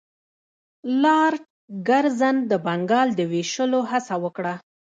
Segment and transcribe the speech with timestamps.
[1.01, 1.37] لارډ
[1.87, 4.53] کرزن د بنګال د ویشلو هڅه وکړه.